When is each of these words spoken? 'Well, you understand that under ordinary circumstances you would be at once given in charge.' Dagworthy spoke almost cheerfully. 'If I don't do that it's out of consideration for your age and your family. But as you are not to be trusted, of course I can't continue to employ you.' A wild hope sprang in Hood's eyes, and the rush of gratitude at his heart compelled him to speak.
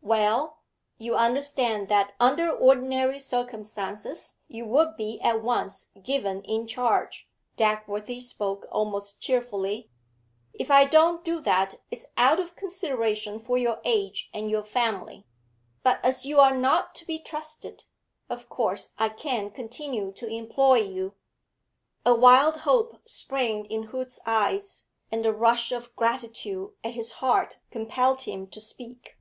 'Well, 0.00 0.62
you 0.96 1.16
understand 1.16 1.88
that 1.88 2.14
under 2.18 2.50
ordinary 2.50 3.18
circumstances 3.18 4.38
you 4.48 4.64
would 4.64 4.96
be 4.96 5.20
at 5.20 5.42
once 5.42 5.92
given 6.02 6.40
in 6.44 6.66
charge.' 6.66 7.28
Dagworthy 7.58 8.18
spoke 8.22 8.64
almost 8.72 9.20
cheerfully. 9.20 9.90
'If 10.54 10.70
I 10.70 10.86
don't 10.86 11.22
do 11.22 11.42
that 11.42 11.78
it's 11.90 12.06
out 12.16 12.40
of 12.40 12.56
consideration 12.56 13.38
for 13.38 13.58
your 13.58 13.82
age 13.84 14.30
and 14.32 14.50
your 14.50 14.62
family. 14.62 15.26
But 15.82 16.02
as 16.02 16.24
you 16.24 16.40
are 16.40 16.56
not 16.56 16.94
to 16.94 17.04
be 17.06 17.18
trusted, 17.18 17.84
of 18.30 18.48
course 18.48 18.94
I 18.96 19.10
can't 19.10 19.52
continue 19.54 20.10
to 20.12 20.26
employ 20.26 20.76
you.' 20.78 21.16
A 22.06 22.14
wild 22.14 22.56
hope 22.60 22.98
sprang 23.06 23.66
in 23.66 23.82
Hood's 23.82 24.20
eyes, 24.24 24.86
and 25.10 25.22
the 25.22 25.34
rush 25.34 25.70
of 25.70 25.94
gratitude 25.96 26.72
at 26.82 26.94
his 26.94 27.12
heart 27.20 27.58
compelled 27.70 28.22
him 28.22 28.46
to 28.46 28.58
speak. 28.58 29.18